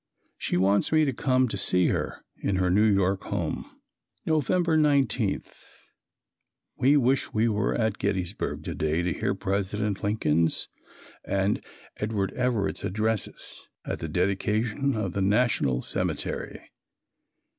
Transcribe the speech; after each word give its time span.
She 0.39 0.57
wants 0.57 0.91
me 0.91 1.05
to 1.05 1.13
come 1.13 1.47
to 1.47 1.57
see 1.57 1.89
her 1.89 2.23
in 2.41 2.55
her 2.55 2.71
New 2.71 2.91
York 2.91 3.25
home. 3.25 3.65
November 4.25 4.75
19. 4.75 5.43
We 6.75 6.97
wish 6.97 7.35
we 7.35 7.47
were 7.47 7.75
at 7.75 7.99
Gettysburg 7.99 8.63
to 8.63 8.73
day 8.73 9.03
to 9.03 9.13
hear 9.13 9.35
President 9.35 10.03
Lincoln's 10.03 10.69
and 11.23 11.63
Edward 11.97 12.33
Everett's 12.33 12.83
addresses 12.83 13.67
at 13.85 13.99
the 13.99 14.09
dedication 14.09 14.95
of 14.95 15.13
the 15.13 15.21
National 15.21 15.83
Cemetery. 15.83 16.71